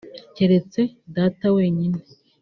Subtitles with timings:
[0.35, 0.81] keretse
[1.15, 1.99] Data wenyine